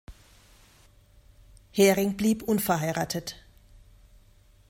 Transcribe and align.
Hering 1.69 2.15
blieb 2.15 2.41
unverheiratet. 2.41 3.35